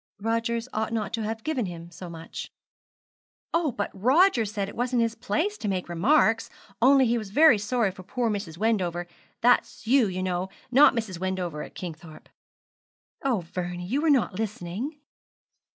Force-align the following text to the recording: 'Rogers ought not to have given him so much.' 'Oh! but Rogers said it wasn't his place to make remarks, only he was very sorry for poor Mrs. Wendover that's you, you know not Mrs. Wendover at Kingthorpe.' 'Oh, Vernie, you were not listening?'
'Rogers 0.19 0.67
ought 0.73 0.91
not 0.91 1.13
to 1.13 1.21
have 1.21 1.43
given 1.43 1.67
him 1.67 1.91
so 1.91 2.09
much.' 2.09 2.51
'Oh! 3.53 3.71
but 3.71 3.91
Rogers 3.93 4.51
said 4.51 4.67
it 4.67 4.75
wasn't 4.75 5.03
his 5.03 5.13
place 5.13 5.59
to 5.59 5.67
make 5.67 5.87
remarks, 5.87 6.49
only 6.81 7.05
he 7.05 7.19
was 7.19 7.29
very 7.29 7.59
sorry 7.59 7.91
for 7.91 8.01
poor 8.01 8.27
Mrs. 8.27 8.57
Wendover 8.57 9.05
that's 9.41 9.85
you, 9.85 10.07
you 10.07 10.23
know 10.23 10.49
not 10.71 10.95
Mrs. 10.95 11.19
Wendover 11.19 11.61
at 11.61 11.75
Kingthorpe.' 11.75 12.29
'Oh, 13.23 13.41
Vernie, 13.41 13.85
you 13.85 14.01
were 14.01 14.09
not 14.09 14.39
listening?' 14.39 14.97